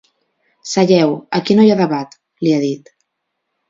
[0.71, 2.95] Seieu, aquí no hi ha debat, li ha dit.